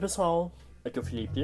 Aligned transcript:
pessoal, 0.00 0.50
aqui 0.82 0.98
é 0.98 1.02
o 1.02 1.04
Felipe 1.04 1.40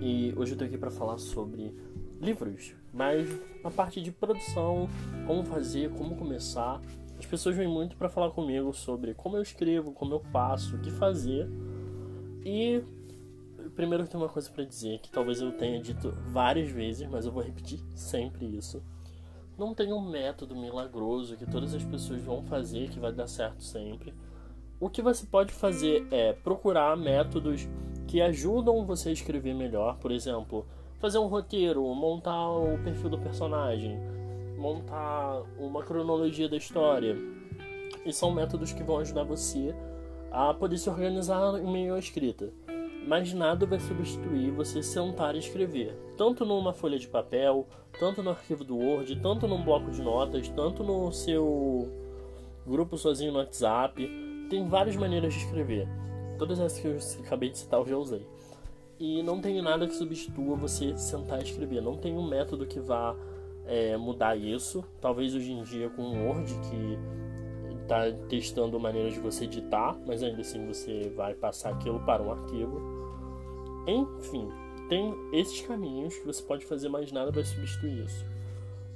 e 0.00 0.34
hoje 0.36 0.54
eu 0.54 0.58
tô 0.58 0.64
aqui 0.64 0.76
para 0.76 0.90
falar 0.90 1.18
sobre 1.18 1.72
livros, 2.20 2.74
mas 2.92 3.28
a 3.62 3.70
parte 3.70 4.02
de 4.02 4.10
produção, 4.10 4.88
como 5.24 5.44
fazer, 5.44 5.90
como 5.90 6.16
começar. 6.16 6.80
As 7.16 7.24
pessoas 7.24 7.54
vêm 7.54 7.68
muito 7.68 7.96
para 7.96 8.08
falar 8.08 8.32
comigo 8.32 8.72
sobre 8.74 9.14
como 9.14 9.36
eu 9.36 9.42
escrevo, 9.42 9.92
como 9.92 10.14
eu 10.14 10.18
faço, 10.18 10.74
o 10.74 10.80
que 10.80 10.90
fazer. 10.90 11.48
E 12.44 12.82
primeiro 13.76 14.02
eu 14.02 14.08
tenho 14.08 14.24
uma 14.24 14.28
coisa 14.28 14.50
para 14.50 14.64
dizer 14.64 14.98
que 14.98 15.08
talvez 15.08 15.40
eu 15.40 15.52
tenha 15.52 15.80
dito 15.80 16.10
várias 16.32 16.68
vezes, 16.68 17.08
mas 17.08 17.24
eu 17.24 17.30
vou 17.30 17.40
repetir 17.40 17.78
sempre 17.94 18.46
isso. 18.46 18.82
Não 19.56 19.72
tem 19.72 19.92
um 19.92 20.00
método 20.00 20.56
milagroso 20.56 21.36
que 21.36 21.46
todas 21.46 21.72
as 21.72 21.84
pessoas 21.84 22.20
vão 22.20 22.42
fazer 22.42 22.90
que 22.90 22.98
vai 22.98 23.12
dar 23.12 23.28
certo 23.28 23.62
sempre 23.62 24.12
o 24.78 24.90
que 24.90 25.00
você 25.00 25.24
pode 25.26 25.52
fazer 25.52 26.06
é 26.10 26.32
procurar 26.32 26.96
métodos 26.96 27.68
que 28.06 28.20
ajudam 28.20 28.84
você 28.84 29.08
a 29.08 29.12
escrever 29.12 29.54
melhor, 29.54 29.96
por 29.96 30.12
exemplo, 30.12 30.66
fazer 30.98 31.18
um 31.18 31.26
roteiro, 31.26 31.82
montar 31.94 32.50
o 32.50 32.78
perfil 32.84 33.10
do 33.10 33.18
personagem, 33.18 33.98
montar 34.58 35.42
uma 35.58 35.82
cronologia 35.82 36.48
da 36.48 36.56
história. 36.56 37.16
E 38.04 38.12
são 38.12 38.30
métodos 38.30 38.72
que 38.72 38.82
vão 38.82 38.98
ajudar 38.98 39.24
você 39.24 39.74
a 40.30 40.52
poder 40.54 40.78
se 40.78 40.88
organizar 40.88 41.58
em 41.58 41.72
meio 41.72 41.94
à 41.94 41.98
escrita. 41.98 42.50
Mas 43.08 43.32
nada 43.32 43.64
vai 43.66 43.80
substituir 43.80 44.50
você 44.50 44.82
sentar 44.82 45.34
e 45.34 45.38
escrever, 45.38 45.96
tanto 46.16 46.44
numa 46.44 46.72
folha 46.72 46.98
de 46.98 47.06
papel, 47.06 47.66
tanto 47.98 48.22
no 48.22 48.30
arquivo 48.30 48.64
do 48.64 48.76
Word, 48.76 49.16
tanto 49.20 49.46
num 49.46 49.64
bloco 49.64 49.90
de 49.90 50.02
notas, 50.02 50.48
tanto 50.48 50.82
no 50.82 51.10
seu 51.12 51.88
grupo 52.66 52.98
sozinho 52.98 53.32
no 53.32 53.38
WhatsApp 53.38 54.25
tem 54.48 54.64
várias 54.66 54.96
maneiras 54.96 55.34
de 55.34 55.40
escrever. 55.40 55.88
Todas 56.38 56.60
essas 56.60 56.78
que 56.78 56.86
eu 56.86 57.24
acabei 57.24 57.50
de 57.50 57.58
citar 57.58 57.80
eu 57.80 57.86
já 57.86 57.96
usei. 57.96 58.26
E 58.98 59.22
não 59.22 59.40
tem 59.40 59.60
nada 59.60 59.86
que 59.86 59.94
substitua 59.94 60.56
você 60.56 60.96
sentar 60.96 61.40
e 61.40 61.44
escrever. 61.44 61.80
Não 61.80 61.96
tem 61.96 62.16
um 62.16 62.26
método 62.26 62.66
que 62.66 62.80
vá 62.80 63.14
é, 63.66 63.96
mudar 63.96 64.36
isso. 64.36 64.84
Talvez 65.00 65.34
hoje 65.34 65.52
em 65.52 65.62
dia 65.62 65.90
com 65.90 66.02
o 66.02 66.26
Word 66.26 66.54
que 66.54 66.98
está 67.82 68.10
testando 68.28 68.80
maneiras 68.80 69.14
de 69.14 69.20
você 69.20 69.44
editar, 69.44 69.96
mas 70.06 70.22
ainda 70.22 70.40
assim 70.40 70.66
você 70.66 71.12
vai 71.14 71.34
passar 71.34 71.70
aquilo 71.70 72.00
para 72.00 72.22
um 72.22 72.32
arquivo. 72.32 72.80
Enfim, 73.86 74.48
tem 74.88 75.14
esses 75.32 75.60
caminhos 75.60 76.16
que 76.16 76.26
você 76.26 76.42
pode 76.42 76.66
fazer, 76.66 76.88
mas 76.88 77.12
nada 77.12 77.30
vai 77.30 77.44
substituir 77.44 78.04
isso. 78.04 78.24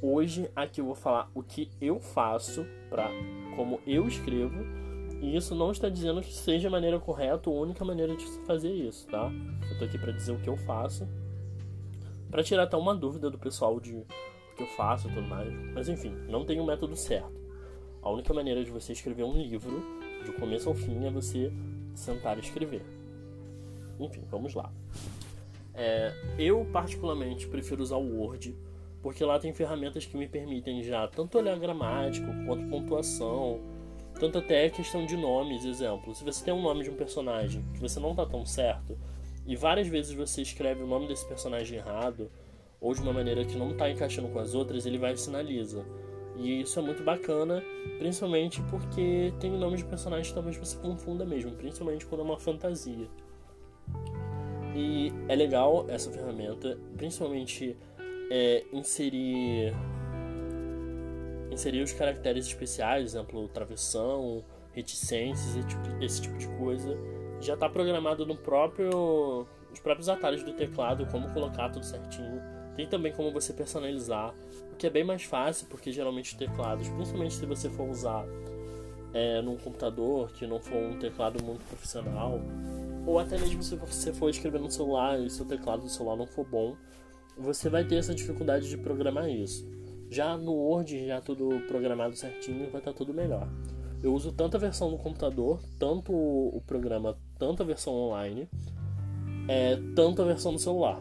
Hoje 0.03 0.51
aqui 0.57 0.81
eu 0.81 0.87
vou 0.87 0.95
falar 0.95 1.31
o 1.35 1.43
que 1.43 1.71
eu 1.81 2.01
faço 2.01 2.67
para 2.89 3.11
como 3.55 3.81
eu 3.87 4.09
escrevo 4.09 4.65
e 5.21 5.37
isso 5.37 5.55
não 5.55 5.71
está 5.71 5.89
dizendo 5.89 6.21
que 6.21 6.33
seja 6.33 6.69
a 6.69 6.71
maneira 6.71 6.99
correta 6.99 7.51
ou 7.51 7.59
a 7.59 7.63
única 7.63 7.85
maneira 7.85 8.17
de 8.17 8.25
fazer 8.47 8.73
isso, 8.73 9.07
tá? 9.07 9.31
Eu 9.71 9.79
tô 9.79 9.85
aqui 9.85 9.99
para 9.99 10.13
dizer 10.13 10.33
o 10.33 10.39
que 10.39 10.49
eu 10.49 10.57
faço, 10.57 11.07
para 12.31 12.43
tirar 12.43 12.63
até 12.63 12.77
uma 12.77 12.95
dúvida 12.95 13.29
do 13.31 13.39
pessoal 13.39 13.79
de 13.79 13.95
o 13.95 14.07
que 14.57 14.63
eu 14.63 14.67
faço 14.69 15.09
e 15.09 15.13
tudo 15.13 15.27
mais. 15.27 15.53
Mas 15.75 15.89
enfim, 15.89 16.15
não 16.29 16.45
tem 16.45 16.61
um 16.61 16.67
método 16.67 16.97
certo. 16.97 17.41
A 18.03 18.11
única 18.11 18.33
maneira 18.33 18.65
de 18.65 18.71
você 18.71 18.93
escrever 18.93 19.25
um 19.25 19.35
livro, 19.35 19.83
do 20.25 20.33
começo 20.35 20.69
ao 20.69 20.75
fim, 20.75 21.05
é 21.05 21.11
você 21.11 21.53
sentar 21.95 22.39
e 22.39 22.41
escrever. 22.41 22.83
Enfim, 23.99 24.23
vamos 24.31 24.55
lá. 24.55 24.73
É, 25.75 26.13
eu 26.39 26.67
particularmente 26.73 27.47
prefiro 27.47 27.83
usar 27.83 27.97
o 27.97 28.21
Word 28.21 28.57
porque 29.03 29.25
lá 29.25 29.39
tem 29.39 29.53
ferramentas 29.53 30.05
que 30.05 30.17
me 30.17 30.29
permitem 30.29 30.83
já 30.83 31.07
tanto 31.09 31.39
olhar 31.39 31.59
gramático 31.59 32.27
quanto 32.47 32.69
pontuação 32.69 33.61
tanto 34.21 34.39
até 34.39 34.67
a 34.67 34.71
questão 34.71 35.07
de 35.07 35.17
nomes, 35.17 35.65
exemplo. 35.65 36.15
Se 36.15 36.23
você 36.23 36.45
tem 36.45 36.53
um 36.53 36.61
nome 36.61 36.85
de 36.85 36.91
um 36.91 36.95
personagem 36.95 37.65
que 37.73 37.81
você 37.81 37.99
não 37.99 38.15
tá 38.15 38.27
tão 38.27 38.45
certo, 38.45 38.97
e 39.47 39.57
várias 39.57 39.89
vezes 39.89 40.13
você 40.13 40.43
escreve 40.43 40.83
o 40.83 40.87
nome 40.87 41.09
desse 41.09 41.27
personagem 41.27 41.79
errado, 41.79 42.31
ou 42.79 42.93
de 42.95 43.01
uma 43.01 43.15
maneira 43.15 43.45
que 43.45 43.57
não 43.57 43.71
está 43.71 43.91
encaixando 43.91 44.29
com 44.29 44.39
as 44.39 44.55
outras, 44.55 44.85
ele 44.85 44.99
vai 44.99 45.15
e 45.15 45.17
sinaliza. 45.17 45.85
E 46.37 46.61
isso 46.61 46.79
é 46.79 46.83
muito 46.83 47.03
bacana, 47.03 47.63
principalmente 47.99 48.63
porque 48.71 49.33
tem 49.41 49.51
nome 49.51 49.79
de 49.79 49.85
personagens 49.85 50.29
que 50.29 50.35
talvez 50.35 50.57
você 50.57 50.77
confunda 50.77 51.25
mesmo, 51.25 51.53
principalmente 51.53 52.05
quando 52.05 52.21
é 52.21 52.25
uma 52.25 52.39
fantasia. 52.39 53.09
E 54.75 55.13
é 55.29 55.35
legal 55.35 55.87
essa 55.89 56.11
ferramenta, 56.11 56.79
principalmente 56.97 57.77
é, 58.31 58.65
inserir 58.73 59.75
inserir 61.61 61.83
os 61.83 61.93
caracteres 61.93 62.47
especiais, 62.47 63.05
exemplo, 63.05 63.47
travessão, 63.49 64.43
reticências, 64.73 65.57
esse 66.01 66.23
tipo, 66.23 66.39
tipo 66.39 66.39
de 66.39 66.49
coisa. 66.59 66.97
Já 67.41 67.55
está 67.55 67.69
programado 67.69 68.25
no 68.25 68.37
próprio, 68.37 69.47
nos 69.69 69.81
próprios 69.81 70.09
atalhos 70.09 70.43
do 70.43 70.55
teclado, 70.55 71.07
como 71.07 71.31
colocar 71.33 71.69
tudo 71.69 71.85
certinho. 71.85 72.41
Tem 72.77 72.87
também 72.89 73.13
como 73.13 73.31
você 73.31 73.53
personalizar, 73.53 74.35
o 74.73 74.77
que 74.77 74.87
é 74.87 74.91
bem 74.91 75.05
mais 75.05 75.25
fácil, 75.25 75.67
porque 75.69 75.93
geralmente 75.93 76.33
os 76.33 76.39
teclados, 76.39 76.89
principalmente 76.89 77.35
se 77.35 77.45
você 77.45 77.69
for 77.69 77.89
usar 77.91 78.25
é, 79.13 79.43
num 79.43 79.57
computador, 79.57 80.33
que 80.33 80.47
não 80.47 80.61
for 80.61 80.79
um 80.79 80.99
teclado 80.99 81.45
muito 81.45 81.63
profissional, 81.67 82.41
ou 83.07 83.19
até 83.19 83.37
mesmo 83.39 83.63
se 83.63 83.77
você 83.77 84.13
for 84.13 84.31
escrever 84.31 84.61
no 84.61 84.71
celular 84.71 85.21
e 85.21 85.29
seu 85.29 85.45
teclado 85.45 85.83
do 85.83 85.89
celular 85.91 86.17
não 86.17 86.27
for 86.27 86.47
bom, 86.47 86.77
você 87.37 87.69
vai 87.69 87.85
ter 87.85 87.97
essa 87.97 88.15
dificuldade 88.15 88.69
de 88.69 88.79
programar 88.79 89.29
isso. 89.29 89.80
Já 90.11 90.37
no 90.37 90.53
Word, 90.53 91.07
já 91.07 91.21
tudo 91.21 91.61
programado 91.69 92.17
certinho, 92.17 92.69
vai 92.71 92.81
estar 92.81 92.93
tá 92.93 92.93
tudo 92.93 93.15
melhor. 93.15 93.49
Eu 94.03 94.13
uso 94.13 94.33
tanto 94.33 94.57
a 94.57 94.61
versão 94.61 94.91
no 94.91 94.99
computador, 94.99 95.63
tanto 95.79 96.13
o 96.13 96.61
programa, 96.67 97.17
tanto 97.39 97.63
a 97.63 97.67
versão 97.67 97.93
online, 97.93 98.49
é, 99.47 99.77
tanto 99.95 100.21
a 100.21 100.25
versão 100.25 100.51
no 100.51 100.59
celular. 100.59 101.01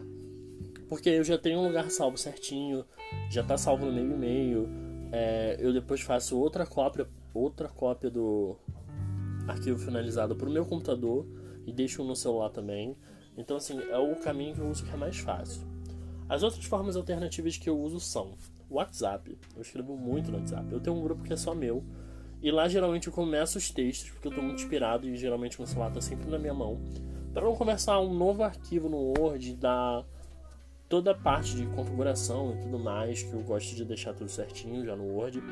Porque 0.88 1.08
eu 1.08 1.24
já 1.24 1.36
tenho 1.36 1.58
um 1.58 1.66
lugar 1.66 1.90
salvo 1.90 2.16
certinho, 2.16 2.84
já 3.30 3.40
está 3.40 3.56
salvo 3.56 3.86
no 3.86 3.92
meu 3.92 4.04
e-mail. 4.04 4.68
É, 5.10 5.56
eu 5.58 5.72
depois 5.72 6.02
faço 6.02 6.38
outra 6.38 6.64
cópia, 6.64 7.08
outra 7.34 7.68
cópia 7.68 8.10
do 8.10 8.56
arquivo 9.48 9.78
finalizado 9.78 10.36
para 10.36 10.48
o 10.48 10.52
meu 10.52 10.64
computador 10.64 11.26
e 11.66 11.72
deixo 11.72 12.04
no 12.04 12.14
celular 12.14 12.50
também. 12.50 12.96
Então 13.36 13.56
assim, 13.56 13.80
é 13.90 13.98
o 13.98 14.14
caminho 14.16 14.54
que 14.54 14.60
eu 14.60 14.68
uso 14.68 14.84
que 14.84 14.92
é 14.92 14.96
mais 14.96 15.18
fácil. 15.18 15.62
As 16.28 16.42
outras 16.42 16.64
formas 16.64 16.96
alternativas 16.96 17.56
que 17.56 17.68
eu 17.68 17.76
uso 17.76 17.98
são 17.98 18.34
WhatsApp. 18.70 19.36
Eu 19.56 19.62
escrevo 19.62 19.96
muito 19.96 20.30
no 20.30 20.38
WhatsApp. 20.38 20.72
Eu 20.72 20.80
tenho 20.80 20.96
um 20.96 21.02
grupo 21.02 21.22
que 21.22 21.32
é 21.32 21.36
só 21.36 21.54
meu. 21.54 21.84
E 22.42 22.50
lá 22.50 22.68
geralmente 22.68 23.06
eu 23.06 23.12
começo 23.12 23.58
os 23.58 23.70
textos, 23.70 24.10
porque 24.10 24.28
eu 24.28 24.30
estou 24.30 24.42
muito 24.42 24.62
inspirado 24.62 25.06
e 25.06 25.16
geralmente 25.16 25.60
o 25.60 25.66
celular 25.66 25.88
está 25.88 26.00
sempre 26.00 26.30
na 26.30 26.38
minha 26.38 26.54
mão. 26.54 26.80
Para 27.34 27.44
não 27.44 27.54
começar 27.54 28.00
um 28.00 28.14
novo 28.14 28.42
arquivo 28.42 28.88
no 28.88 28.96
Word, 28.96 29.54
dar 29.56 30.04
toda 30.88 31.12
a 31.12 31.14
parte 31.14 31.54
de 31.54 31.66
configuração 31.66 32.54
e 32.54 32.62
tudo 32.62 32.78
mais, 32.78 33.22
que 33.22 33.32
eu 33.32 33.40
gosto 33.40 33.76
de 33.76 33.84
deixar 33.84 34.14
tudo 34.14 34.30
certinho 34.30 34.84
já 34.84 34.96
no 34.96 35.04
Word. 35.04 35.42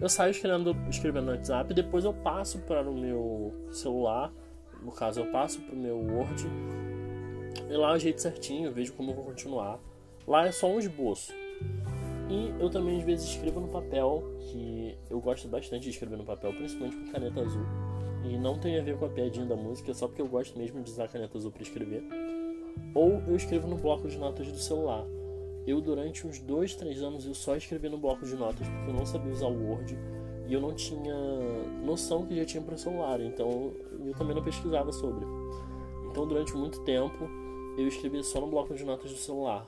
Eu 0.00 0.08
saio 0.08 0.30
escrevendo, 0.30 0.74
escrevendo 0.88 1.26
no 1.26 1.32
WhatsApp, 1.32 1.72
depois 1.72 2.04
eu 2.04 2.12
passo 2.12 2.58
para 2.60 2.88
o 2.88 2.94
meu 2.94 3.54
celular, 3.70 4.32
no 4.82 4.90
caso 4.90 5.20
eu 5.20 5.30
passo 5.30 5.60
para 5.60 5.74
o 5.74 5.78
meu 5.78 5.98
Word, 5.98 6.44
e 7.68 7.76
lá 7.76 7.90
eu 7.90 7.94
ajeito 7.94 8.20
certinho, 8.20 8.72
vejo 8.72 8.92
como 8.94 9.10
eu 9.10 9.14
vou 9.14 9.24
continuar. 9.24 9.78
Lá 10.26 10.46
é 10.46 10.52
só 10.52 10.66
um 10.68 10.78
esboço. 10.78 11.32
E 12.28 12.54
eu 12.58 12.70
também 12.70 12.98
às 12.98 13.04
vezes 13.04 13.28
escrevo 13.28 13.60
no 13.60 13.68
papel, 13.68 14.24
que 14.40 14.96
eu 15.10 15.20
gosto 15.20 15.46
bastante 15.48 15.84
de 15.84 15.90
escrever 15.90 16.16
no 16.16 16.24
papel, 16.24 16.52
principalmente 16.52 16.96
com 16.96 17.12
caneta 17.12 17.40
azul. 17.40 17.64
E 18.24 18.38
não 18.38 18.58
tem 18.58 18.78
a 18.78 18.82
ver 18.82 18.96
com 18.96 19.04
a 19.04 19.08
piadinha 19.08 19.44
da 19.44 19.56
música, 19.56 19.90
é 19.90 19.94
só 19.94 20.06
porque 20.06 20.22
eu 20.22 20.28
gosto 20.28 20.58
mesmo 20.58 20.82
de 20.82 20.90
usar 20.90 21.08
caneta 21.08 21.36
azul 21.36 21.50
para 21.50 21.62
escrever. 21.62 22.02
Ou 22.94 23.20
eu 23.26 23.36
escrevo 23.36 23.68
no 23.68 23.76
bloco 23.76 24.08
de 24.08 24.16
notas 24.16 24.50
do 24.50 24.58
celular. 24.58 25.04
Eu 25.66 25.80
durante 25.80 26.26
uns 26.26 26.38
dois, 26.40 26.74
três 26.74 27.02
anos 27.02 27.26
eu 27.26 27.34
só 27.34 27.56
escrevi 27.56 27.88
no 27.88 27.98
bloco 27.98 28.24
de 28.24 28.34
notas 28.34 28.66
porque 28.66 28.90
eu 28.90 28.94
não 28.94 29.06
sabia 29.06 29.32
usar 29.32 29.46
o 29.46 29.70
Word 29.70 29.98
e 30.46 30.52
eu 30.52 30.60
não 30.60 30.74
tinha 30.74 31.14
noção 31.82 32.26
que 32.26 32.36
já 32.36 32.44
tinha 32.44 32.62
para 32.62 32.76
celular, 32.76 33.18
então 33.20 33.72
eu 34.04 34.12
também 34.14 34.34
não 34.34 34.42
pesquisava 34.42 34.92
sobre. 34.92 35.24
Então 36.10 36.26
durante 36.26 36.54
muito 36.54 36.80
tempo 36.84 37.28
eu 37.78 37.88
escrevi 37.88 38.22
só 38.22 38.40
no 38.40 38.46
bloco 38.46 38.74
de 38.74 38.84
notas 38.84 39.10
do 39.10 39.16
celular. 39.16 39.66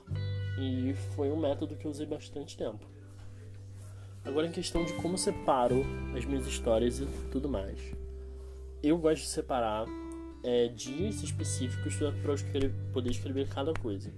E 0.57 0.93
foi 1.15 1.31
um 1.31 1.37
método 1.37 1.75
que 1.75 1.85
eu 1.85 1.91
usei 1.91 2.05
bastante 2.05 2.57
tempo. 2.57 2.85
Agora 4.25 4.47
em 4.47 4.51
questão 4.51 4.83
de 4.83 4.93
como 4.93 5.17
separo 5.17 5.85
as 6.15 6.25
minhas 6.25 6.45
histórias 6.47 6.99
e 6.99 7.05
tudo 7.31 7.47
mais. 7.47 7.79
Eu 8.83 8.97
gosto 8.97 9.23
de 9.23 9.29
separar 9.29 9.85
é, 10.43 10.67
dias 10.67 11.23
específicos 11.23 11.95
para 11.95 12.31
eu 12.31 12.35
escrever, 12.35 12.73
poder 12.91 13.11
escrever 13.11 13.47
cada 13.47 13.73
coisa. 13.73 14.11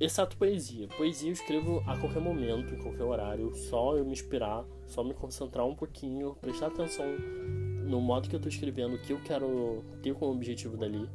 Exceto 0.00 0.36
poesia. 0.36 0.88
Poesia 0.88 1.28
eu 1.28 1.32
escrevo 1.32 1.82
a 1.86 1.96
qualquer 1.98 2.22
momento, 2.22 2.74
em 2.74 2.78
qualquer 2.78 3.04
horário, 3.04 3.54
só 3.54 3.96
eu 3.96 4.04
me 4.04 4.12
inspirar, 4.12 4.64
só 4.86 5.04
me 5.04 5.12
concentrar 5.12 5.66
um 5.66 5.74
pouquinho, 5.74 6.34
prestar 6.40 6.68
atenção 6.68 7.06
no 7.84 8.00
modo 8.00 8.28
que 8.28 8.34
eu 8.34 8.38
estou 8.38 8.50
escrevendo, 8.50 8.94
o 8.94 8.98
que 8.98 9.12
eu 9.12 9.20
quero 9.20 9.84
ter 10.02 10.14
como 10.14 10.32
objetivo 10.32 10.76
dali, 10.76 11.06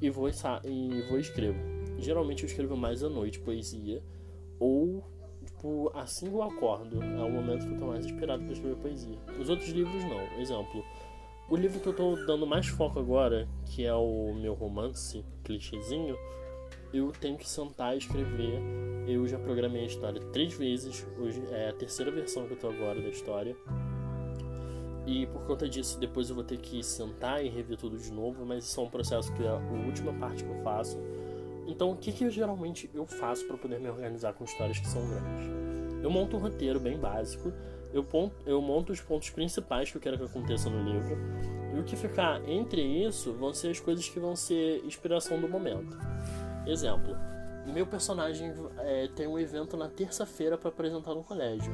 e 0.00 0.08
vou, 0.08 0.28
e 0.28 1.02
vou 1.08 1.18
escrevo. 1.18 1.81
Geralmente 2.02 2.42
eu 2.42 2.48
escrevo 2.48 2.76
mais 2.76 3.02
à 3.02 3.08
noite 3.08 3.40
poesia, 3.40 4.02
ou 4.58 5.02
tipo, 5.44 5.90
assim 5.94 6.28
que 6.28 6.34
eu 6.34 6.42
acordo, 6.42 7.02
é 7.02 7.24
o 7.24 7.30
momento 7.30 7.66
que 7.66 7.72
eu 7.74 7.78
tô 7.78 7.86
mais 7.86 8.04
inspirado 8.04 8.42
para 8.42 8.52
escrever 8.52 8.76
poesia. 8.76 9.18
Os 9.40 9.48
outros 9.48 9.68
livros 9.70 10.02
não. 10.04 10.40
Exemplo, 10.40 10.84
O 11.48 11.56
livro 11.56 11.80
que 11.80 11.86
eu 11.86 11.92
tô 11.92 12.16
dando 12.24 12.46
mais 12.46 12.66
foco 12.68 12.98
agora, 12.98 13.46
que 13.66 13.84
é 13.84 13.92
o 13.92 14.32
meu 14.34 14.54
romance 14.54 15.22
clichêzinho, 15.44 16.16
eu 16.94 17.12
tenho 17.12 17.36
que 17.36 17.46
sentar 17.46 17.94
e 17.94 17.98
escrever. 17.98 18.58
Eu 19.06 19.26
já 19.26 19.38
programei 19.38 19.82
a 19.82 19.86
história 19.86 20.20
três 20.32 20.54
vezes, 20.54 21.06
hoje 21.18 21.42
é 21.50 21.68
a 21.68 21.72
terceira 21.74 22.10
versão 22.10 22.46
que 22.46 22.54
eu 22.54 22.58
tô 22.58 22.68
agora 22.68 23.02
da 23.02 23.08
história. 23.08 23.54
E 25.06 25.26
por 25.26 25.42
conta 25.46 25.68
disso, 25.68 25.98
depois 26.00 26.30
eu 26.30 26.34
vou 26.36 26.44
ter 26.44 26.58
que 26.58 26.82
sentar 26.82 27.44
e 27.44 27.48
rever 27.48 27.76
tudo 27.76 27.98
de 27.98 28.10
novo, 28.12 28.46
mas 28.46 28.64
isso 28.64 28.80
é 28.80 28.84
um 28.84 28.88
processo 28.88 29.30
que 29.34 29.42
é 29.42 29.48
a 29.48 29.56
última 29.84 30.12
parte 30.14 30.44
que 30.44 30.50
eu 30.50 30.62
faço. 30.62 30.98
Então, 31.72 31.90
o 31.90 31.96
que, 31.96 32.12
que 32.12 32.24
eu, 32.24 32.30
geralmente 32.30 32.90
eu 32.92 33.06
faço 33.06 33.46
para 33.46 33.56
poder 33.56 33.80
me 33.80 33.88
organizar 33.88 34.34
com 34.34 34.44
histórias 34.44 34.78
que 34.78 34.86
são 34.86 35.08
grandes? 35.08 35.46
Eu 36.02 36.10
monto 36.10 36.36
um 36.36 36.40
roteiro 36.40 36.78
bem 36.78 36.98
básico, 36.98 37.50
eu, 37.94 38.04
ponto, 38.04 38.36
eu 38.44 38.60
monto 38.60 38.92
os 38.92 39.00
pontos 39.00 39.30
principais 39.30 39.90
que 39.90 39.96
eu 39.96 40.00
quero 40.00 40.18
que 40.18 40.24
aconteça 40.24 40.68
no 40.68 40.82
livro, 40.84 41.16
e 41.74 41.80
o 41.80 41.82
que 41.82 41.96
ficar 41.96 42.46
entre 42.46 42.82
isso 42.82 43.32
vão 43.32 43.54
ser 43.54 43.70
as 43.70 43.80
coisas 43.80 44.06
que 44.06 44.20
vão 44.20 44.36
ser 44.36 44.84
inspiração 44.84 45.40
do 45.40 45.48
momento. 45.48 45.96
Exemplo: 46.66 47.16
meu 47.66 47.86
personagem 47.86 48.52
é, 48.80 49.08
tem 49.08 49.26
um 49.26 49.38
evento 49.38 49.74
na 49.74 49.88
terça-feira 49.88 50.58
para 50.58 50.68
apresentar 50.68 51.14
no 51.14 51.24
colégio, 51.24 51.72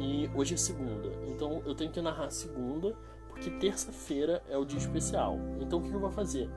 e 0.00 0.28
hoje 0.34 0.54
é 0.54 0.56
segunda, 0.56 1.08
então 1.28 1.62
eu 1.64 1.74
tenho 1.76 1.92
que 1.92 2.00
narrar 2.00 2.30
segunda, 2.30 2.96
porque 3.28 3.48
terça-feira 3.48 4.42
é 4.48 4.58
o 4.58 4.64
dia 4.64 4.78
especial. 4.78 5.38
Então 5.60 5.78
o 5.78 5.82
que 5.82 5.92
eu 5.92 6.00
vou 6.00 6.10
fazer? 6.10 6.50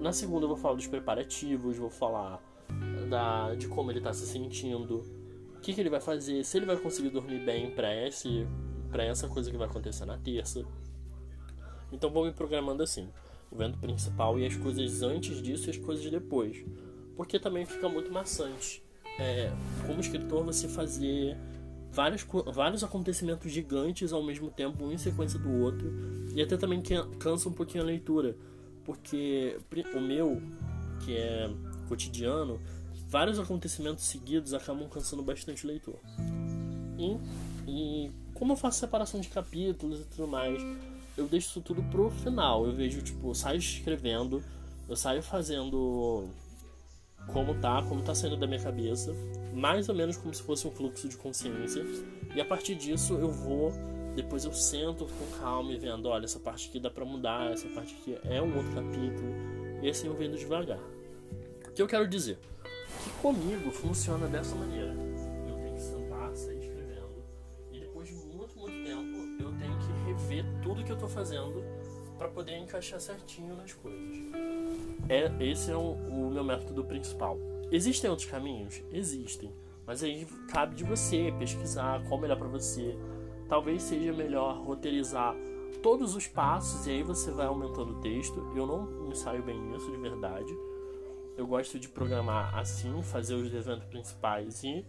Na 0.00 0.12
segunda 0.12 0.44
eu 0.44 0.48
vou 0.48 0.56
falar 0.56 0.74
dos 0.74 0.86
preparativos, 0.86 1.76
vou 1.76 1.90
falar 1.90 2.42
da, 3.08 3.54
de 3.54 3.68
como 3.68 3.90
ele 3.90 3.98
está 3.98 4.12
se 4.12 4.26
sentindo, 4.26 5.04
o 5.56 5.60
que, 5.60 5.72
que 5.72 5.80
ele 5.80 5.90
vai 5.90 6.00
fazer, 6.00 6.44
se 6.44 6.56
ele 6.56 6.66
vai 6.66 6.76
conseguir 6.76 7.10
dormir 7.10 7.44
bem 7.44 7.70
para 7.70 7.94
esse 7.94 8.46
para 8.90 9.04
essa 9.04 9.28
coisa 9.28 9.50
que 9.50 9.56
vai 9.56 9.66
acontecer 9.66 10.04
na 10.04 10.16
terça. 10.16 10.64
Então 11.92 12.10
vou 12.10 12.24
me 12.24 12.32
programando 12.32 12.82
assim, 12.82 13.08
o 13.50 13.56
evento 13.56 13.78
principal 13.78 14.38
e 14.38 14.46
as 14.46 14.56
coisas 14.56 15.02
antes 15.02 15.42
disso 15.42 15.68
e 15.68 15.70
as 15.70 15.76
coisas 15.76 16.08
depois, 16.10 16.64
porque 17.16 17.38
também 17.38 17.66
fica 17.66 17.88
muito 17.88 18.12
maçante. 18.12 18.82
É, 19.18 19.50
como 19.86 20.00
escritor 20.00 20.44
você 20.44 20.68
fazer 20.68 21.36
vários, 21.90 22.26
vários 22.52 22.84
acontecimentos 22.84 23.50
gigantes 23.50 24.12
ao 24.12 24.22
mesmo 24.22 24.50
tempo, 24.50 24.84
um 24.84 24.92
em 24.92 24.98
sequência 24.98 25.38
do 25.38 25.50
outro, 25.62 25.90
e 26.34 26.42
até 26.42 26.56
também 26.56 26.82
cansa 27.18 27.48
um 27.48 27.52
pouquinho 27.52 27.82
a 27.82 27.86
leitura 27.86 28.36
porque 28.86 29.58
o 29.94 30.00
meu, 30.00 30.40
que 31.04 31.16
é 31.16 31.50
cotidiano, 31.88 32.60
vários 33.08 33.38
acontecimentos 33.38 34.04
seguidos 34.04 34.54
acabam 34.54 34.88
cansando 34.88 35.22
bastante 35.22 35.64
o 35.64 35.68
leitor. 35.68 35.98
E, 36.96 37.18
e 37.66 38.10
como 38.32 38.52
eu 38.52 38.56
faço 38.56 38.78
separação 38.78 39.20
de 39.20 39.28
capítulos 39.28 40.00
e 40.00 40.04
tudo 40.04 40.28
mais, 40.28 40.62
eu 41.16 41.26
deixo 41.26 41.48
isso 41.48 41.60
tudo 41.60 41.82
pro 41.84 42.10
final. 42.10 42.64
Eu 42.64 42.72
vejo, 42.72 43.02
tipo, 43.02 43.28
eu 43.28 43.34
saio 43.34 43.58
escrevendo, 43.58 44.42
eu 44.88 44.96
saio 44.96 45.22
fazendo 45.22 46.28
como 47.32 47.54
tá, 47.56 47.82
como 47.82 48.02
tá 48.02 48.14
saindo 48.14 48.36
da 48.36 48.46
minha 48.46 48.62
cabeça, 48.62 49.12
mais 49.52 49.88
ou 49.88 49.94
menos 49.94 50.16
como 50.16 50.32
se 50.32 50.42
fosse 50.42 50.66
um 50.66 50.70
fluxo 50.70 51.08
de 51.08 51.16
consciência, 51.16 51.84
e 52.34 52.40
a 52.40 52.44
partir 52.44 52.76
disso 52.76 53.14
eu 53.14 53.30
vou 53.32 53.72
depois 54.16 54.46
eu 54.46 54.52
sento 54.52 55.04
com 55.04 55.38
calma 55.38 55.70
e 55.72 55.78
vendo, 55.78 56.08
olha, 56.08 56.24
essa 56.24 56.40
parte 56.40 56.70
aqui 56.70 56.80
dá 56.80 56.90
para 56.90 57.04
mudar, 57.04 57.52
essa 57.52 57.68
parte 57.68 57.94
aqui 57.94 58.18
é 58.24 58.40
um 58.40 58.56
outro 58.56 58.72
capítulo, 58.72 59.28
e 59.82 59.90
assim 59.90 60.06
eu 60.06 60.14
vendo 60.14 60.38
devagar. 60.38 60.80
O 61.68 61.72
que 61.72 61.82
eu 61.82 61.86
quero 61.86 62.08
dizer? 62.08 62.38
Que 63.04 63.10
comigo 63.20 63.70
funciona 63.70 64.26
dessa 64.26 64.54
maneira. 64.56 64.94
Eu 65.46 65.54
tenho 65.58 65.74
que 65.74 65.82
sentar, 65.82 66.34
sair 66.34 66.58
escrevendo, 66.58 67.22
e 67.70 67.80
depois 67.80 68.08
de 68.08 68.14
muito, 68.14 68.58
muito 68.58 68.84
tempo 68.88 69.42
eu 69.42 69.52
tenho 69.58 69.78
que 69.78 70.06
rever 70.06 70.46
tudo 70.62 70.82
que 70.82 70.90
eu 70.90 70.96
tô 70.96 71.06
fazendo 71.06 71.62
para 72.16 72.28
poder 72.28 72.56
encaixar 72.56 72.98
certinho 72.98 73.54
nas 73.54 73.74
coisas. 73.74 74.16
É, 75.10 75.30
esse 75.44 75.70
é 75.70 75.76
o, 75.76 75.92
o 75.92 76.30
meu 76.30 76.42
método 76.42 76.82
principal. 76.84 77.38
Existem 77.70 78.08
outros 78.08 78.28
caminhos? 78.30 78.82
Existem. 78.90 79.52
Mas 79.86 80.02
aí 80.02 80.26
cabe 80.48 80.74
de 80.74 80.84
você 80.84 81.32
pesquisar 81.38 82.02
qual 82.08 82.18
é 82.18 82.22
melhor 82.22 82.38
para 82.38 82.48
você 82.48 82.96
talvez 83.48 83.82
seja 83.82 84.12
melhor 84.12 84.62
roteirizar 84.64 85.34
todos 85.82 86.14
os 86.14 86.26
passos 86.26 86.86
e 86.86 86.90
aí 86.90 87.02
você 87.02 87.30
vai 87.30 87.46
aumentando 87.46 87.92
o 87.92 88.00
texto. 88.00 88.52
Eu 88.54 88.66
não 88.66 88.86
me 89.08 89.14
saio 89.14 89.42
bem 89.42 89.58
nisso 89.60 89.90
de 89.90 89.96
verdade. 89.98 90.52
Eu 91.36 91.46
gosto 91.46 91.78
de 91.78 91.88
programar 91.88 92.56
assim, 92.58 93.02
fazer 93.02 93.34
os 93.34 93.52
eventos 93.52 93.84
principais 93.86 94.64
e 94.64 94.84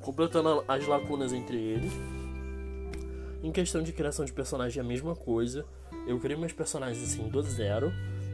completando 0.00 0.64
as 0.66 0.86
lacunas 0.86 1.32
entre 1.32 1.56
eles. 1.56 1.92
Em 3.42 3.52
questão 3.52 3.82
de 3.82 3.92
criação 3.92 4.24
de 4.24 4.32
personagem 4.32 4.80
é 4.80 4.84
a 4.84 4.86
mesma 4.86 5.14
coisa. 5.14 5.64
Eu 6.06 6.18
crio 6.18 6.38
meus 6.38 6.52
personagens 6.52 7.02
assim 7.02 7.28
do 7.28 7.42
zero 7.42 7.92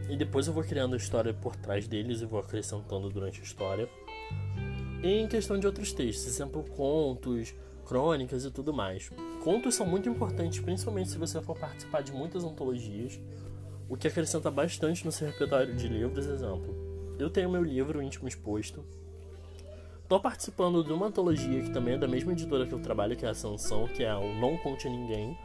e 0.08 0.16
depois 0.16 0.46
eu 0.46 0.52
vou 0.52 0.62
criando 0.62 0.94
a 0.94 0.96
história 0.96 1.34
por 1.34 1.54
trás 1.56 1.86
deles 1.86 2.20
e 2.20 2.24
vou 2.24 2.40
acrescentando 2.40 3.10
durante 3.10 3.40
a 3.40 3.42
história. 3.42 3.88
E 5.02 5.06
em 5.06 5.28
questão 5.28 5.58
de 5.58 5.66
outros 5.66 5.92
textos, 5.92 6.26
exemplo 6.26 6.64
contos, 6.76 7.54
crônicas 7.88 8.44
e 8.44 8.50
tudo 8.50 8.72
mais. 8.72 9.10
Contos 9.42 9.74
são 9.74 9.86
muito 9.86 10.08
importantes, 10.08 10.60
principalmente 10.60 11.08
se 11.08 11.16
você 11.16 11.40
for 11.40 11.58
participar 11.58 12.02
de 12.02 12.12
muitas 12.12 12.44
antologias, 12.44 13.18
o 13.88 13.96
que 13.96 14.06
acrescenta 14.06 14.50
bastante 14.50 15.06
no 15.06 15.10
seu 15.10 15.26
repertório 15.26 15.74
de 15.74 15.88
livros. 15.88 16.26
Exemplo, 16.26 17.16
eu 17.18 17.30
tenho 17.30 17.50
meu 17.50 17.64
livro 17.64 18.02
Íntimo 18.02 18.28
Exposto. 18.28 18.84
Estou 20.02 20.20
participando 20.20 20.84
de 20.84 20.92
uma 20.92 21.06
antologia 21.06 21.62
que 21.62 21.70
também 21.70 21.94
é 21.94 21.98
da 21.98 22.06
mesma 22.06 22.32
editora 22.32 22.66
que 22.66 22.72
eu 22.72 22.80
trabalho, 22.80 23.16
que 23.16 23.24
é 23.24 23.30
a 23.30 23.34
Sansão, 23.34 23.88
que 23.88 24.04
é 24.04 24.14
o 24.14 24.34
Não 24.34 24.56
Conte 24.58 24.86
a 24.86 24.90
Ninguém, 24.90 25.36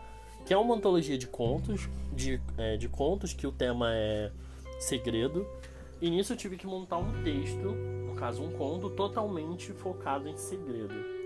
que 0.45 0.53
é 0.53 0.57
uma 0.57 0.75
antologia 0.75 1.17
de 1.17 1.27
contos, 1.27 1.87
de, 2.13 2.41
é, 2.57 2.75
de 2.75 2.89
contos 2.89 3.33
que 3.33 3.47
o 3.47 3.51
tema 3.51 3.93
é 3.93 4.31
segredo. 4.79 5.47
E 6.01 6.09
nisso 6.09 6.33
eu 6.33 6.37
tive 6.37 6.57
que 6.57 6.67
montar 6.67 6.97
um 6.97 7.23
texto, 7.23 7.69
no 8.05 8.15
caso 8.15 8.43
um 8.43 8.51
conto, 8.51 8.89
totalmente 8.89 9.71
focado 9.71 10.27
em 10.27 10.35
segredo. 10.37 11.22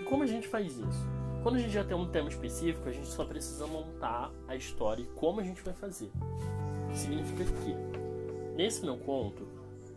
E 0.00 0.04
como 0.04 0.22
a 0.22 0.26
gente 0.26 0.46
faz 0.46 0.78
isso? 0.78 1.16
Quando 1.42 1.56
a 1.56 1.58
gente 1.60 1.72
já 1.72 1.84
tem 1.84 1.96
um 1.96 2.08
tema 2.08 2.28
específico, 2.28 2.88
a 2.88 2.92
gente 2.92 3.06
só 3.06 3.24
precisa 3.24 3.66
montar 3.66 4.32
a 4.48 4.56
história 4.56 5.02
e 5.02 5.06
como 5.14 5.40
a 5.40 5.44
gente 5.44 5.62
vai 5.62 5.72
fazer. 5.74 6.10
Significa 6.92 7.44
que, 7.44 8.56
nesse 8.56 8.84
meu 8.84 8.96
conto, 8.96 9.46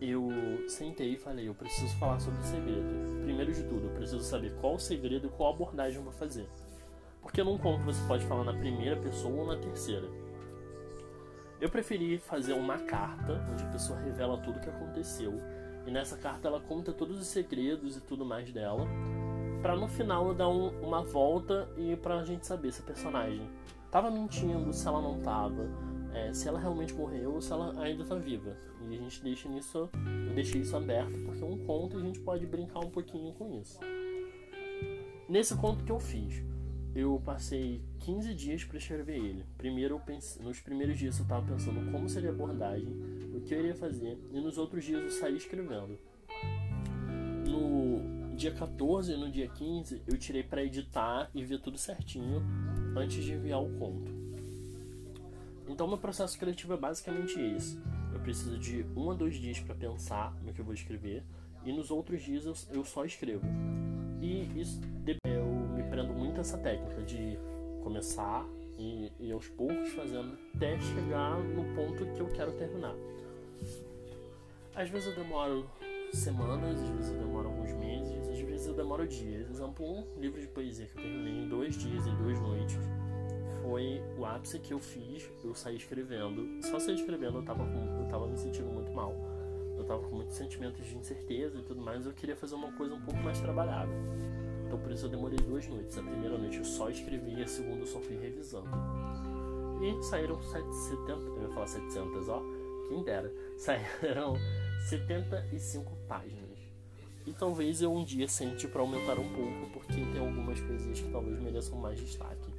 eu 0.00 0.30
sentei 0.68 1.14
e 1.14 1.16
falei: 1.16 1.48
eu 1.48 1.54
preciso 1.54 1.96
falar 1.96 2.20
sobre 2.20 2.40
o 2.40 2.44
segredo. 2.44 3.22
Primeiro 3.24 3.52
de 3.52 3.64
tudo, 3.64 3.88
eu 3.88 3.94
preciso 3.94 4.22
saber 4.22 4.54
qual 4.60 4.74
o 4.74 4.78
segredo 4.78 5.26
e 5.26 5.30
qual 5.30 5.52
abordagem 5.52 5.98
eu 5.98 6.04
vou 6.04 6.12
fazer. 6.12 6.48
Porque 7.20 7.42
num 7.42 7.58
conto 7.58 7.84
você 7.84 8.00
pode 8.06 8.24
falar 8.26 8.44
na 8.44 8.54
primeira 8.54 8.96
pessoa 8.96 9.34
ou 9.34 9.46
na 9.46 9.56
terceira. 9.56 10.08
Eu 11.60 11.68
preferi 11.68 12.16
fazer 12.18 12.54
uma 12.54 12.78
carta 12.78 13.44
onde 13.52 13.64
a 13.64 13.66
pessoa 13.66 13.98
revela 13.98 14.38
tudo 14.38 14.58
o 14.58 14.60
que 14.60 14.70
aconteceu. 14.70 15.34
E 15.84 15.90
nessa 15.90 16.16
carta 16.16 16.48
ela 16.48 16.60
conta 16.60 16.92
todos 16.92 17.20
os 17.20 17.26
segredos 17.26 17.96
e 17.96 18.00
tudo 18.00 18.24
mais 18.24 18.50
dela 18.52 18.86
para 19.60 19.76
no 19.76 19.88
final 19.88 20.34
dar 20.34 20.48
um, 20.48 20.68
uma 20.80 21.02
volta 21.02 21.68
e 21.76 21.94
pra 21.96 22.24
gente 22.24 22.46
saber 22.46 22.72
se 22.72 22.80
a 22.80 22.84
personagem 22.84 23.48
tava 23.90 24.10
mentindo, 24.10 24.72
se 24.72 24.86
ela 24.86 25.00
não 25.02 25.18
tava, 25.20 25.68
é, 26.14 26.32
se 26.32 26.48
ela 26.48 26.58
realmente 26.58 26.94
morreu 26.94 27.34
ou 27.34 27.40
se 27.40 27.52
ela 27.52 27.78
ainda 27.82 28.04
tá 28.04 28.14
viva. 28.14 28.56
E 28.80 28.94
a 28.94 28.98
gente 28.98 29.22
deixa 29.22 29.48
nisso, 29.48 29.90
eu 30.28 30.34
deixei 30.34 30.62
isso 30.62 30.76
aberto 30.76 31.18
porque 31.24 31.42
é 31.42 31.46
um 31.46 31.58
conto 31.66 31.98
e 31.98 32.02
a 32.02 32.04
gente 32.04 32.20
pode 32.20 32.46
brincar 32.46 32.80
um 32.80 32.90
pouquinho 32.90 33.32
com 33.34 33.60
isso. 33.60 33.78
Nesse 35.28 35.54
conto 35.56 35.84
que 35.84 35.92
eu 35.92 36.00
fiz, 36.00 36.42
eu 36.94 37.20
passei 37.24 37.82
15 38.00 38.34
dias 38.34 38.64
para 38.64 38.78
escrever 38.78 39.16
ele. 39.16 39.44
Primeiro 39.56 39.96
eu 39.96 40.00
pensei, 40.00 40.42
nos 40.42 40.58
primeiros 40.58 40.98
dias 40.98 41.18
eu 41.18 41.22
estava 41.22 41.46
pensando 41.46 41.92
como 41.92 42.08
seria 42.08 42.30
a 42.30 42.32
abordagem, 42.32 42.88
o 43.34 43.40
que 43.40 43.54
eu 43.54 43.60
iria 43.60 43.74
fazer, 43.74 44.18
e 44.32 44.40
nos 44.40 44.58
outros 44.58 44.84
dias 44.84 45.02
eu 45.02 45.10
saí 45.10 45.36
escrevendo. 45.36 45.98
No 47.46 48.19
dia 48.40 48.50
14 48.52 49.12
e 49.12 49.16
no 49.18 49.30
dia 49.30 49.46
15 49.48 50.00
eu 50.06 50.16
tirei 50.16 50.42
para 50.42 50.64
editar 50.64 51.30
e 51.34 51.44
ver 51.44 51.60
tudo 51.60 51.76
certinho 51.76 52.42
antes 52.96 53.22
de 53.22 53.34
enviar 53.34 53.62
o 53.62 53.68
conto. 53.78 54.10
Então 55.68 55.86
meu 55.86 55.98
processo 55.98 56.38
criativo 56.38 56.72
é 56.72 56.76
basicamente 56.78 57.38
esse. 57.38 57.78
Eu 58.14 58.18
preciso 58.20 58.58
de 58.58 58.86
um 58.96 59.10
a 59.10 59.14
dois 59.14 59.34
dias 59.34 59.60
para 59.60 59.74
pensar 59.74 60.34
no 60.42 60.54
que 60.54 60.60
eu 60.62 60.64
vou 60.64 60.72
escrever 60.72 61.22
e 61.66 61.70
nos 61.70 61.90
outros 61.90 62.22
dias 62.22 62.46
eu, 62.46 62.54
eu 62.72 62.82
só 62.82 63.04
escrevo. 63.04 63.44
E 64.22 64.58
isso 64.58 64.80
eu 65.26 65.44
me 65.44 65.82
prendo 65.90 66.14
muito 66.14 66.40
essa 66.40 66.56
técnica 66.56 67.02
de 67.02 67.38
começar 67.82 68.46
e, 68.78 69.12
e 69.20 69.30
aos 69.30 69.48
poucos 69.48 69.90
fazendo 69.90 70.38
até 70.54 70.80
chegar 70.80 71.38
no 71.38 71.74
ponto 71.74 72.06
que 72.14 72.20
eu 72.20 72.28
quero 72.28 72.52
terminar. 72.52 72.94
Às 74.74 74.88
vezes 74.88 75.08
eu 75.08 75.22
demoro 75.22 75.68
semanas, 76.12 76.80
às 76.80 76.88
vezes 76.88 77.12
eu 77.12 77.18
demoro 77.18 77.48
alguns 77.48 77.72
meses, 77.74 78.19
eu 78.68 78.74
demoro 78.74 79.06
dias. 79.06 79.50
Exemplo, 79.50 79.84
um 79.84 80.20
livro 80.20 80.40
de 80.40 80.46
poesia 80.46 80.86
que 80.86 80.98
eu 80.98 81.02
terminei 81.02 81.44
em 81.44 81.48
dois 81.48 81.76
dias 81.76 82.06
e 82.06 82.10
duas 82.10 82.38
noites 82.40 82.78
foi 83.62 84.02
o 84.18 84.24
ápice 84.24 84.58
que 84.58 84.72
eu 84.72 84.78
fiz, 84.78 85.30
eu 85.44 85.54
saí 85.54 85.76
escrevendo. 85.76 86.62
Só 86.62 86.78
saí 86.78 86.94
escrevendo, 86.94 87.38
eu 87.38 87.44
tava, 87.44 87.64
com, 87.64 88.02
eu 88.02 88.08
tava 88.08 88.26
me 88.26 88.36
sentindo 88.36 88.68
muito 88.68 88.92
mal. 88.92 89.14
Eu 89.76 89.84
tava 89.84 90.02
com 90.02 90.16
muitos 90.16 90.36
sentimentos 90.36 90.84
de 90.84 90.96
incerteza 90.96 91.58
e 91.58 91.62
tudo 91.62 91.80
mais, 91.80 92.04
eu 92.04 92.12
queria 92.12 92.36
fazer 92.36 92.54
uma 92.54 92.72
coisa 92.72 92.94
um 92.94 93.00
pouco 93.00 93.20
mais 93.20 93.40
trabalhada. 93.40 93.90
Então 94.66 94.78
por 94.78 94.92
isso 94.92 95.06
eu 95.06 95.10
demorei 95.10 95.38
duas 95.38 95.66
noites. 95.66 95.96
A 95.96 96.02
primeira 96.02 96.36
noite 96.36 96.58
eu 96.58 96.64
só 96.64 96.90
escrevi 96.90 97.42
a 97.42 97.46
segunda 97.46 97.80
eu 97.80 97.86
só 97.86 98.00
fui 98.00 98.16
revisando. 98.16 98.68
E 99.82 100.02
saíram 100.02 100.40
70, 100.42 101.10
eu 101.10 101.42
ia 101.42 101.48
falar 101.48 101.66
700, 101.66 102.28
ó, 102.28 102.42
quem 102.88 103.02
dera. 103.02 103.32
Saíram 103.56 104.34
75 104.88 105.96
páginas. 106.06 106.49
E 107.30 107.32
talvez 107.32 107.80
eu 107.80 107.94
um 107.94 108.04
dia 108.04 108.26
sente 108.26 108.66
para 108.66 108.80
aumentar 108.80 109.16
um 109.16 109.28
pouco, 109.32 109.70
porque 109.72 109.94
tem 109.94 110.18
algumas 110.18 110.58
coisinhas 110.58 110.98
que 110.98 111.08
talvez 111.12 111.40
mereçam 111.40 111.78
mais 111.78 112.00
destaque. 112.00 112.50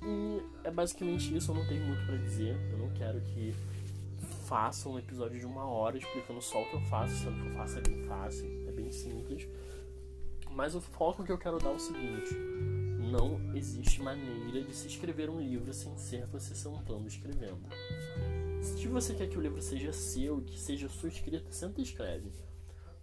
E 0.00 0.42
é 0.62 0.70
basicamente 0.70 1.36
isso, 1.36 1.50
eu 1.50 1.56
não 1.56 1.66
tenho 1.66 1.84
muito 1.84 2.06
para 2.06 2.16
dizer. 2.18 2.56
Eu 2.70 2.78
não 2.78 2.88
quero 2.90 3.20
que 3.22 3.52
faça 4.44 4.88
um 4.88 4.96
episódio 4.96 5.40
de 5.40 5.44
uma 5.44 5.64
hora 5.64 5.98
explicando 5.98 6.40
só 6.40 6.62
o 6.62 6.70
que 6.70 6.74
eu 6.74 6.80
faço, 6.82 7.16
sendo 7.16 7.42
que 7.42 7.48
eu 7.48 7.54
faço 7.56 7.78
é 7.78 7.80
bem 7.80 8.04
fácil, 8.04 8.68
é 8.68 8.70
bem 8.70 8.92
simples. 8.92 9.48
Mas 10.52 10.76
o 10.76 10.80
foco 10.80 11.24
que 11.24 11.32
eu 11.32 11.38
quero 11.38 11.58
dar 11.58 11.70
é 11.70 11.74
o 11.74 11.80
seguinte: 11.80 12.32
não 13.10 13.40
existe 13.56 14.00
maneira 14.00 14.62
de 14.62 14.72
se 14.72 14.86
escrever 14.86 15.28
um 15.28 15.40
livro 15.40 15.74
sem 15.74 15.98
ser 15.98 16.26
você 16.26 16.54
sentando 16.54 17.08
escrevendo. 17.08 17.66
Se 18.62 18.86
você 18.86 19.14
quer 19.14 19.28
que 19.28 19.36
o 19.36 19.40
livro 19.40 19.60
seja 19.60 19.92
seu, 19.92 20.40
que 20.42 20.60
seja 20.60 20.88
sua 20.88 21.08
escrita, 21.08 21.50
senta 21.50 21.80
e 21.80 21.82
escreve. 21.82 22.45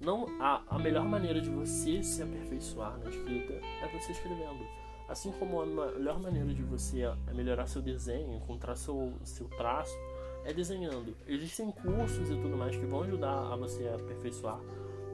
Não, 0.04 0.28
a, 0.42 0.62
a 0.68 0.78
melhor 0.78 1.06
maneira 1.06 1.40
de 1.40 1.50
você 1.50 2.04
se 2.04 2.22
aperfeiçoar 2.22 3.00
na 3.00 3.10
escrita 3.10 3.54
é 3.54 3.88
você 3.88 4.12
escrevendo. 4.12 4.66
Assim 5.08 5.32
como 5.32 5.62
a 5.62 5.66
melhor 5.66 6.20
maneira 6.20 6.54
de 6.54 6.62
você 6.62 7.04
melhorar 7.34 7.68
seu 7.68 7.82
desenho, 7.82 8.36
encontrar 8.36 8.76
seu, 8.76 9.14
seu 9.24 9.48
traço, 9.48 9.98
é 10.44 10.54
desenhando. 10.54 11.16
Existem 11.26 11.72
cursos 11.72 12.30
e 12.30 12.36
tudo 12.36 12.58
mais 12.58 12.76
que 12.76 12.86
vão 12.86 13.04
ajudar 13.04 13.54
a 13.54 13.56
você 13.56 13.88
aperfeiçoar, 13.88 14.60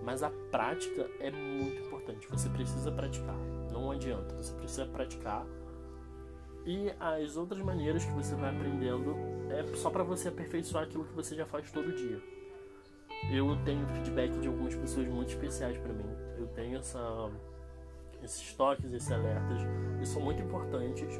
mas 0.03 0.23
a 0.23 0.31
prática 0.49 1.07
é 1.19 1.29
muito 1.29 1.81
importante. 1.83 2.27
Você 2.27 2.49
precisa 2.49 2.91
praticar, 2.91 3.37
não 3.71 3.91
adianta. 3.91 4.35
Você 4.37 4.53
precisa 4.53 4.87
praticar. 4.87 5.45
E 6.65 6.91
as 6.99 7.37
outras 7.37 7.61
maneiras 7.61 8.03
que 8.05 8.11
você 8.11 8.33
vai 8.35 8.49
aprendendo 8.55 9.15
é 9.51 9.75
só 9.75 9.91
para 9.91 10.03
você 10.03 10.29
aperfeiçoar 10.29 10.85
aquilo 10.85 11.05
que 11.05 11.13
você 11.13 11.35
já 11.35 11.45
faz 11.45 11.71
todo 11.71 11.95
dia. 11.95 12.38
Eu 13.31 13.55
tenho 13.63 13.85
feedback 13.87 14.31
de 14.39 14.47
algumas 14.47 14.75
pessoas 14.75 15.07
muito 15.07 15.29
especiais 15.29 15.77
para 15.77 15.93
mim. 15.93 16.09
Eu 16.37 16.47
tenho 16.47 16.77
essa, 16.77 17.31
esses 18.23 18.53
toques, 18.53 18.91
esses 18.91 19.11
alertas, 19.11 19.59
e 20.01 20.05
são 20.05 20.21
muito 20.21 20.41
importantes 20.41 21.19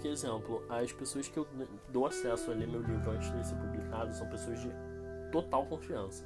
porque, 0.00 0.08
exemplo, 0.08 0.64
as 0.70 0.90
pessoas 0.92 1.28
que 1.28 1.36
eu 1.36 1.46
dou 1.92 2.06
acesso 2.06 2.50
a 2.50 2.54
ler 2.54 2.66
meu 2.66 2.80
livro 2.80 3.10
antes 3.10 3.30
de 3.30 3.46
ser 3.46 3.54
publicado 3.56 4.14
são 4.14 4.26
pessoas 4.28 4.58
de 4.58 4.70
total 5.30 5.66
confiança. 5.66 6.24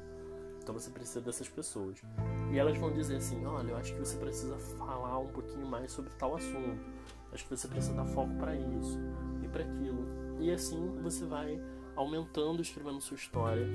Então 0.62 0.73
você 0.73 0.90
precisa 0.90 1.21
dessas 1.21 1.49
pessoas. 1.49 2.00
E 2.52 2.59
elas 2.59 2.78
vão 2.78 2.92
dizer 2.92 3.16
assim: 3.16 3.44
olha, 3.44 3.73
eu 3.73 3.76
acho 3.76 3.92
que 3.92 3.99
você 3.99 4.16
precisa 4.16 4.56
falar 4.78 5.18
um 5.18 5.26
pouquinho 5.26 5.66
mais 5.66 5.90
sobre 5.90 6.12
tal 6.16 6.37
assunto. 6.37 6.78
Acho 7.33 7.42
que 7.42 7.56
você 7.56 7.66
precisa 7.66 7.94
dar 7.94 8.06
foco 8.06 8.33
para 8.37 8.54
isso 8.54 8.97
e 9.42 9.49
para 9.49 9.64
aquilo. 9.64 10.06
E 10.38 10.52
assim 10.52 10.97
você 11.02 11.25
vai 11.25 11.61
aumentando, 11.97 12.62
escrevendo 12.62 13.00
sua 13.00 13.16
história. 13.16 13.66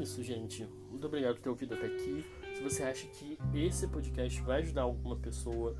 Isso, 0.00 0.22
gente. 0.22 0.66
Muito 0.90 1.06
obrigado 1.06 1.36
por 1.36 1.42
ter 1.42 1.48
ouvido 1.48 1.74
até 1.74 1.86
aqui. 1.86 2.24
Se 2.54 2.62
você 2.62 2.82
acha 2.82 3.06
que 3.08 3.38
esse 3.54 3.86
podcast 3.88 4.40
vai 4.42 4.60
ajudar 4.60 4.82
alguma 4.82 5.16
pessoa, 5.16 5.76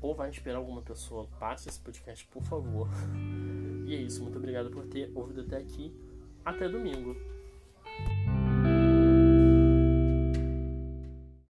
ou 0.00 0.14
vai 0.14 0.30
inspirar 0.30 0.56
alguma 0.56 0.82
pessoa, 0.82 1.28
passe 1.38 1.68
esse 1.68 1.80
podcast, 1.80 2.26
por 2.26 2.42
favor. 2.42 2.88
E 3.86 3.94
é 3.96 4.02
isso, 4.02 4.22
muito 4.22 4.38
obrigado 4.38 4.70
por 4.70 4.86
ter 4.86 5.10
ouvido 5.16 5.40
até 5.40 5.56
aqui. 5.56 5.92
Até 6.44 6.68
domingo. 6.68 7.16